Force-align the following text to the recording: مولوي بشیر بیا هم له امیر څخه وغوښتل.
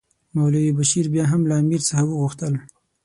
مولوي 0.35 0.71
بشیر 0.77 1.05
بیا 1.13 1.25
هم 1.31 1.41
له 1.49 1.55
امیر 1.61 1.81
څخه 1.89 2.03
وغوښتل. 2.05 2.53